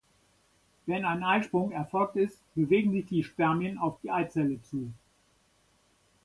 [0.87, 4.91] Wenn ein Eisprung erfolgt ist, bewegen sich die Spermien auf die Eizelle zu.